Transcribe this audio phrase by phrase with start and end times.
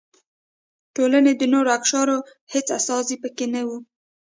[0.95, 2.17] ټولنې د نورو اقشارو
[2.53, 3.69] هېڅ استازي پکې نه و.